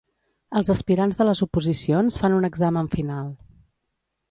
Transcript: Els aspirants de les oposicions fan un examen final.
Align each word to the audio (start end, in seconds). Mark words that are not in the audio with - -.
Els 0.59 0.71
aspirants 0.73 1.19
de 1.19 1.27
les 1.27 1.41
oposicions 1.47 2.19
fan 2.23 2.39
un 2.39 2.51
examen 2.51 2.91
final. 2.97 3.31